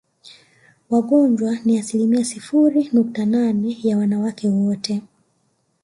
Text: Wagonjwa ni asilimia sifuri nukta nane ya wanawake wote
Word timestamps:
Wagonjwa 0.89 1.57
ni 1.65 1.77
asilimia 1.79 2.25
sifuri 2.25 2.89
nukta 2.93 3.25
nane 3.25 3.77
ya 3.83 3.97
wanawake 3.97 4.49
wote 4.49 5.01